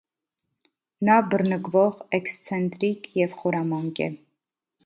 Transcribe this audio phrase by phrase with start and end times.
[1.09, 4.13] Նա բռնկվող, էքսցենտրիկ և խորամանկ է։